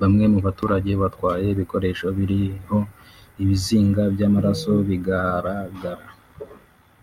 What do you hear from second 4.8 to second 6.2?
bigaragara